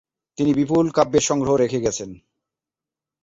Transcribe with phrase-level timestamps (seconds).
[0.37, 2.09] তিনি বিপুল কাব্যের সংগ্রহ রেখে গেছেন।